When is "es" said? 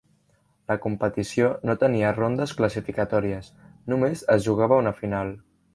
4.39-4.45